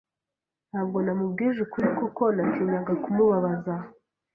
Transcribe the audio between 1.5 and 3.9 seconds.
ukuri kuko natinyaga kumubabaza.